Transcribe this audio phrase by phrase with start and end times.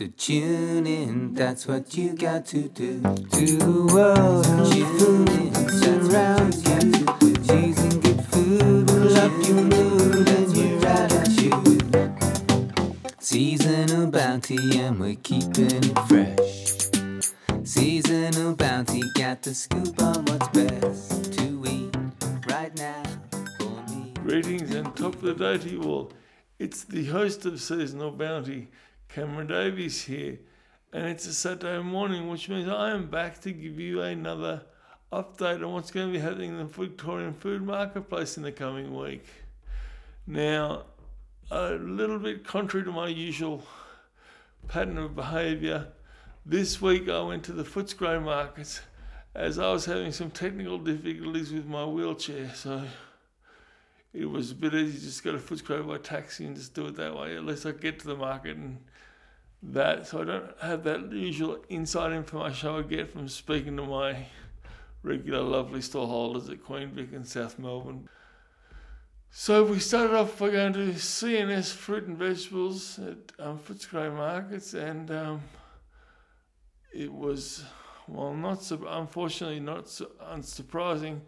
[0.00, 3.02] So tune in, that's what you got to do.
[3.02, 7.04] To the world, tune in, surrounds you.
[7.44, 12.14] Cheese and good food will up your mood and your attitude.
[13.18, 17.68] Seasonal bounty, and we're keeping it fresh.
[17.68, 21.94] Seasonal bounty, got the scoop on what's best to eat
[22.48, 23.02] right now.
[24.22, 26.10] Greetings and top the you all.
[26.58, 28.68] It's the host of Seasonal Bounty,
[29.14, 30.38] Cameron Davies here,
[30.92, 34.62] and it's a Saturday morning, which means I am back to give you another
[35.12, 38.96] update on what's going to be happening in the Victorian food marketplace in the coming
[38.96, 39.26] week.
[40.28, 40.84] Now,
[41.50, 43.64] a little bit contrary to my usual
[44.68, 45.88] pattern of behaviour,
[46.46, 48.80] this week I went to the Footscray markets
[49.34, 52.84] as I was having some technical difficulties with my wheelchair, so
[54.12, 56.96] it was a bit easy just go to Footscray by taxi and just do it
[56.96, 57.36] that way.
[57.36, 58.78] At least I get to the market and
[59.62, 63.84] that, so I don't have that usual inside information I would get from speaking to
[63.84, 64.26] my
[65.02, 68.08] regular lovely stallholders at Queen Vic in South Melbourne.
[69.30, 74.74] So we started off by going to CNS Fruit and Vegetables at um, Footscray Markets,
[74.74, 75.42] and um,
[76.92, 77.62] it was,
[78.08, 81.20] well, not so, unfortunately not so unsurprising.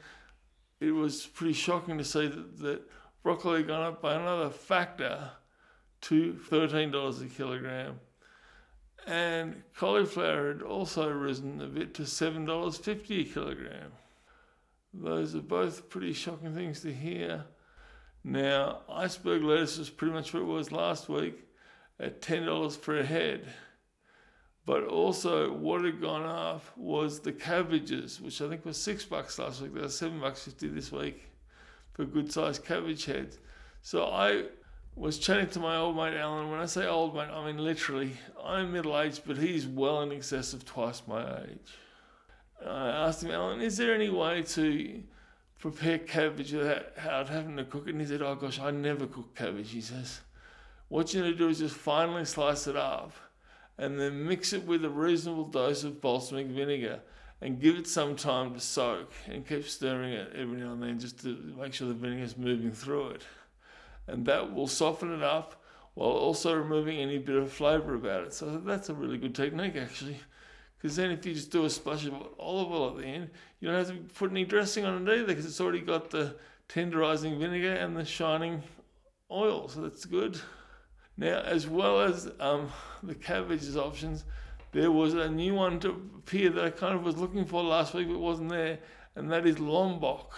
[0.80, 2.83] It was pretty shocking to see that, that
[3.22, 5.30] broccoli gone up by another factor
[6.03, 8.00] to $13 a kilogram.
[9.06, 13.92] And cauliflower had also risen a bit to $7.50 a kilogram.
[14.94, 17.44] Those are both pretty shocking things to hear.
[18.25, 21.41] Now, iceberg lettuce was pretty much what it was last week
[21.98, 23.47] at $10 per head.
[24.65, 29.38] But also, what had gone up was the cabbages, which I think was six bucks
[29.38, 29.75] last week.
[29.75, 31.25] They're seven bucks fifty this week
[31.94, 33.38] for good sized cabbage heads.
[33.82, 34.44] So I
[34.94, 36.50] was chatting to my old mate Alan.
[36.50, 38.12] When I say old mate, I mean literally.
[38.42, 41.78] I'm middle aged, but he's well in excess of twice my age.
[42.64, 45.03] I asked him, Alan, is there any way to
[45.58, 47.91] prepare cabbage without having to cook it?
[47.91, 49.70] And he said, Oh gosh, I never cook cabbage.
[49.70, 50.20] He says,
[50.88, 53.12] What you need to do is just finely slice it up
[53.78, 57.00] and then mix it with a reasonable dose of balsamic vinegar
[57.41, 60.98] and give it some time to soak and keep stirring it every now and then
[60.98, 63.22] just to make sure the vinegar is moving through it.
[64.07, 65.63] And that will soften it up
[65.95, 68.35] while also removing any bit of flavour about it.
[68.35, 70.19] So that's a really good technique actually.
[70.77, 73.31] Because then if you just do a splash of olive oil at the end,
[73.61, 76.35] you don't have to put any dressing on it either because it's already got the
[76.69, 78.63] tenderizing vinegar and the shining
[79.31, 79.69] oil.
[79.69, 80.41] So that's good.
[81.17, 82.69] Now, as well as um,
[83.03, 84.25] the cabbages options,
[84.73, 87.95] there was a new one to appear that I kind of was looking for last
[87.95, 88.79] week but wasn't there,
[89.15, 90.31] and that is wombok.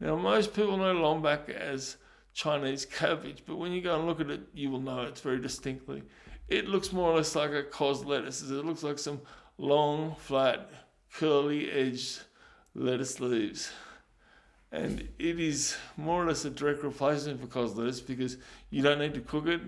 [0.00, 1.96] Now, most people know wombok as
[2.34, 5.40] Chinese cabbage, but when you go and look at it, you will know it's very
[5.40, 6.02] distinctly.
[6.48, 8.42] It looks more or less like a cos lettuce.
[8.42, 9.20] It looks like some
[9.58, 10.70] long, flat,
[11.12, 12.20] curly edged
[12.74, 13.72] lettuce leaves
[14.72, 18.36] and it is more or less a direct replacement for cos lettuce because
[18.70, 19.60] you don't need to cook it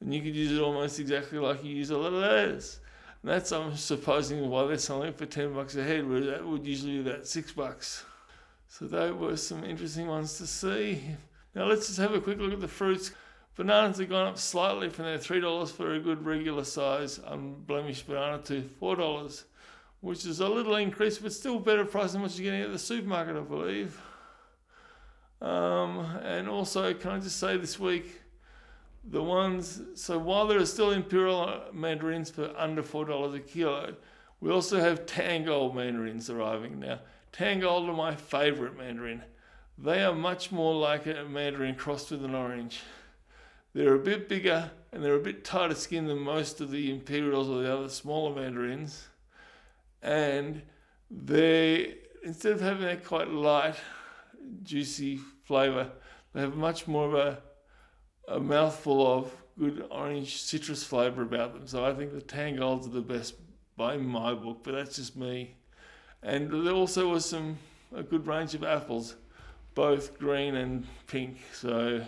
[0.00, 2.80] and you can use it almost exactly like you use a lettuce.
[3.22, 6.46] And that's I'm supposing why they're selling it for ten bucks a head, where that
[6.46, 8.04] would usually be about six bucks.
[8.68, 11.02] So those were some interesting ones to see.
[11.54, 13.12] Now let's just have a quick look at the fruits.
[13.56, 18.06] Bananas have gone up slightly from their three dollars for a good regular size unblemished
[18.06, 19.44] banana to four dollars,
[20.00, 22.78] which is a little increase, but still better price than what you're getting at the
[22.78, 24.00] supermarket, I believe.
[25.40, 28.20] Um, and also, can I just say this week,
[29.04, 33.94] the ones, so while there are still Imperial mandarins for under $4 a kilo,
[34.40, 37.00] we also have Tangold mandarins arriving now.
[37.32, 39.22] Tangold are my favourite mandarin.
[39.82, 42.80] They are much more like a mandarin crossed with an orange.
[43.72, 47.48] They're a bit bigger and they're a bit tighter skinned than most of the Imperials
[47.48, 49.08] or the other smaller mandarins.
[50.02, 50.62] And
[51.10, 51.94] they,
[52.24, 53.76] instead of having that quite light,
[54.62, 55.90] juicy flavour.
[56.32, 57.38] They have much more of a,
[58.28, 61.66] a mouthful of good orange citrus flavour about them.
[61.66, 63.34] So I think the Tangolds are the best
[63.76, 65.56] by my book, but that's just me.
[66.22, 67.58] And there also was some
[67.94, 69.16] a good range of apples,
[69.74, 71.38] both green and pink.
[71.52, 72.04] So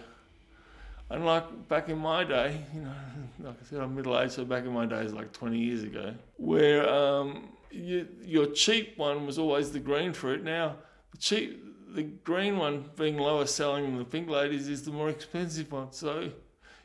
[1.11, 2.94] unlike back in my day, you know,
[3.41, 6.14] like I said, I'm middle aged, so back in my days, like 20 years ago,
[6.37, 10.43] where um, you, your cheap one was always the green fruit.
[10.43, 10.76] Now,
[11.12, 11.64] the cheap
[11.94, 15.93] the green one being lower selling than the pink ladies is the more expensive one.
[15.93, 16.31] So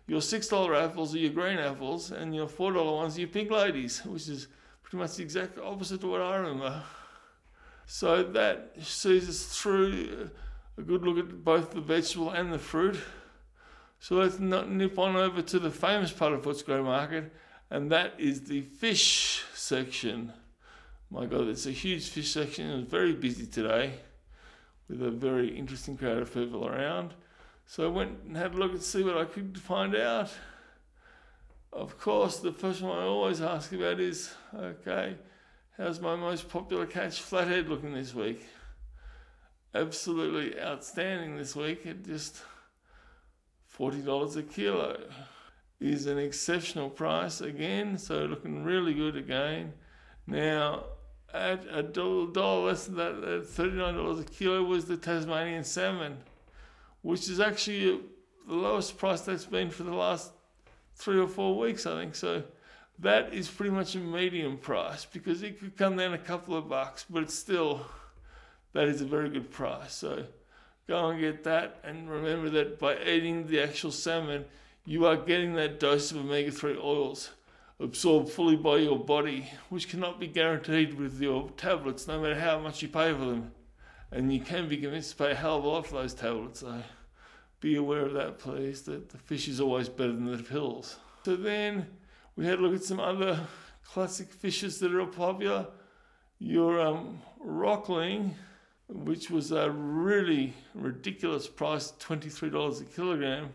[0.05, 3.29] your six dollar apples are your green apples, and your four dollar ones are your
[3.29, 4.47] pink ladies, which is
[4.83, 6.83] pretty much the exact opposite to what I remember.
[7.85, 10.29] So that sees us through
[10.77, 12.99] a good look at both the vegetable and the fruit.
[13.99, 17.33] So let's nip on over to the famous part of Footscray Market,
[17.71, 20.31] and that is the fish section.
[21.09, 22.69] My God, it's a huge fish section.
[22.69, 23.93] It was very busy today
[24.87, 27.13] with a very interesting crowd of people around.
[27.65, 30.29] So I went and had a look and see what I could find out.
[31.73, 35.15] Of course, the first one I always ask about is okay,
[35.75, 38.45] how's my most popular catch, flathead, looking this week?
[39.77, 41.85] Absolutely outstanding this week.
[41.85, 42.41] at just
[43.77, 44.99] $40 a kilo
[45.79, 49.73] is an exceptional price again, so looking really good again.
[50.25, 50.85] Now,
[51.31, 56.17] at a dollar less than that, at $39 a kilo was the Tasmanian salmon,
[57.03, 58.01] which is actually
[58.47, 60.31] the lowest price that's been for the last
[60.95, 62.15] three or four weeks, I think.
[62.15, 62.43] So
[62.97, 66.67] that is pretty much a medium price because it could come down a couple of
[66.67, 67.85] bucks, but it's still,
[68.77, 69.91] that is a very good price.
[69.95, 70.23] So
[70.87, 71.79] go and get that.
[71.83, 74.45] And remember that by eating the actual salmon,
[74.85, 77.31] you are getting that dose of omega 3 oils
[77.79, 82.59] absorbed fully by your body, which cannot be guaranteed with your tablets, no matter how
[82.59, 83.51] much you pay for them.
[84.11, 86.59] And you can be convinced to pay a hell of a lot for those tablets,
[86.59, 86.83] so
[87.59, 90.97] be aware of that, please, that the fish is always better than the pills.
[91.25, 91.87] So then
[92.35, 93.39] we had a look at some other
[93.83, 95.65] classic fishes that are popular.
[96.37, 98.35] Your um, rockling,
[98.89, 103.49] which was a really ridiculous price, $23 a kilogram,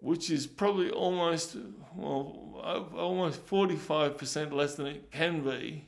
[0.00, 1.56] which is probably almost,
[1.96, 5.86] well, uh, almost 45% less than it can be.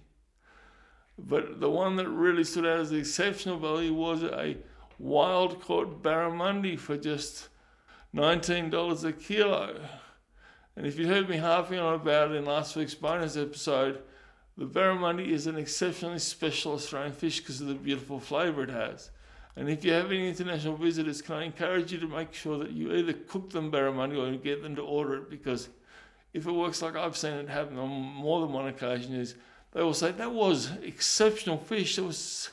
[1.16, 4.56] But the one that really stood out as the exceptional value was a
[4.98, 7.48] wild caught barramundi for just
[8.14, 9.80] $19 a kilo.
[10.76, 14.02] And if you heard me harping on about it in last week's bonus episode,
[14.56, 19.10] the barramundi is an exceptionally special Australian fish because of the beautiful flavour it has.
[19.56, 22.72] And if you have any international visitors, can I encourage you to make sure that
[22.72, 25.68] you either cook them barramundi or get them to order it because
[26.32, 29.36] if it works like I've seen it happen on more than one occasion, is
[29.72, 31.96] they will say that was exceptional fish.
[31.96, 32.50] That was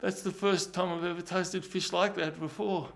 [0.00, 2.88] that's the first time I've ever tasted fish like that before,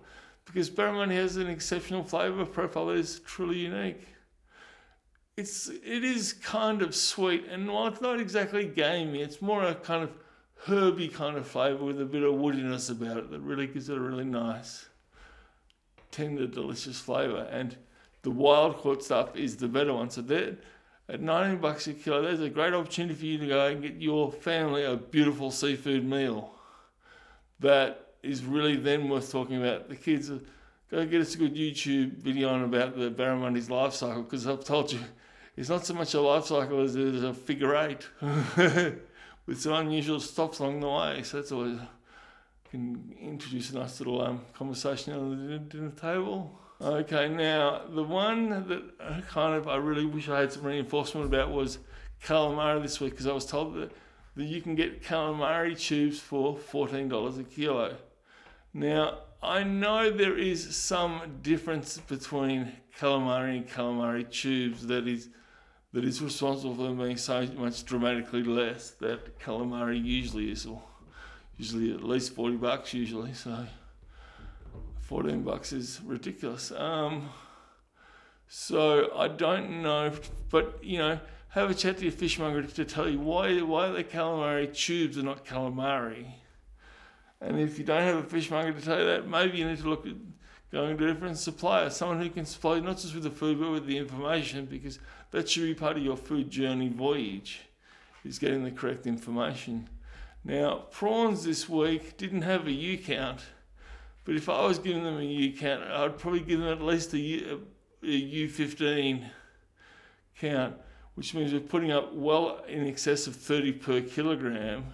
[0.44, 4.08] because barramundi has an exceptional flavour profile that is truly unique.
[5.36, 9.74] It's it is kind of sweet, and while it's not exactly gamey, it's more a
[9.74, 10.10] kind of
[10.64, 13.98] herby kind of flavour with a bit of woodiness about it that really gives it
[13.98, 14.86] a really nice,
[16.10, 17.48] tender, delicious flavour.
[17.50, 17.76] And
[18.22, 20.08] the wild caught stuff is the better one.
[20.08, 20.58] So that
[21.08, 23.94] at 19 bucks a kilo, there's a great opportunity for you to go and get
[23.96, 26.52] your family a beautiful seafood meal.
[27.60, 29.88] That is really then worth talking about.
[29.88, 30.30] The kids,
[30.90, 34.64] go get us a good YouTube video on about the barramundi's life cycle because I've
[34.64, 35.00] told you
[35.56, 38.08] it's not so much a life cycle as it is a figure eight.
[39.46, 41.22] with some unusual stops along the way.
[41.22, 41.78] So that's always
[42.70, 46.58] can introduce a nice little um, conversation on the dinner, table.
[46.80, 51.52] Okay, now the one that kind of I really wish I had some reinforcement about
[51.52, 51.78] was
[52.24, 53.92] calamari this week because I was told that,
[54.34, 57.96] that you can get calamari tubes for $14 a kilo.
[58.72, 65.28] Now, I know there is some difference between calamari and calamari tubes that is
[65.94, 70.82] that is responsible for them being so much dramatically less that calamari usually is, or
[71.56, 73.64] usually at least 40 bucks usually, so
[75.02, 76.72] 14 bucks is ridiculous.
[76.72, 77.30] Um,
[78.48, 80.10] so I don't know,
[80.50, 81.20] but you know,
[81.50, 85.22] have a chat to your fishmonger to tell you why why the calamari tubes are
[85.22, 86.26] not calamari.
[87.40, 89.88] And if you don't have a fishmonger to tell you that, maybe you need to
[89.88, 90.14] look at
[90.74, 93.70] going to a different supplier, someone who can supply not just with the food but
[93.70, 94.98] with the information, because
[95.30, 97.60] that should be part of your food journey voyage,
[98.24, 99.88] is getting the correct information.
[100.44, 103.40] Now, prawns this week didn't have a U count,
[104.24, 107.14] but if I was giving them a U count, I'd probably give them at least
[107.14, 107.66] a U,
[108.02, 108.06] a
[108.46, 109.30] U15
[110.40, 110.74] count,
[111.14, 114.86] which means we're putting up well in excess of 30 per kilogram.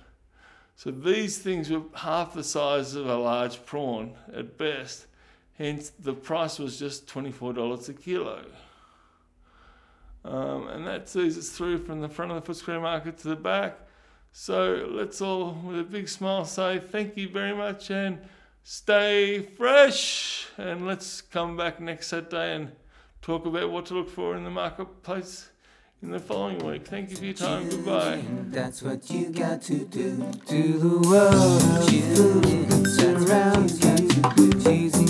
[0.76, 5.06] So these things were half the size of a large prawn at best.
[5.60, 8.46] Hence, the price was just $24 a kilo.
[10.24, 13.36] Um, and that sees us through from the front of the Footscray market to the
[13.36, 13.78] back.
[14.32, 18.20] So let's all, with a big smile, say thank you very much and
[18.64, 20.48] stay fresh.
[20.56, 22.72] And let's come back next Saturday and
[23.20, 25.50] talk about what to look for in the marketplace
[26.02, 26.86] in the following week.
[26.86, 27.68] Thank you for your time.
[27.68, 28.22] Goodbye.
[28.46, 31.92] That's what you got to do to the world.
[31.92, 32.30] You
[33.30, 35.09] around you.